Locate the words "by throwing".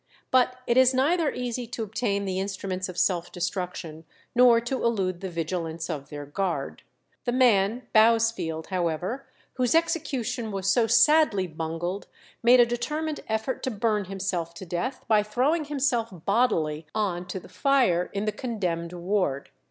15.07-15.65